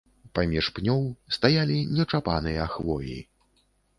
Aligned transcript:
Паміж 0.37 0.69
пнёў 0.77 1.03
стаялі 1.35 1.77
нечапаныя 1.99 2.63
хвоі. 2.77 3.17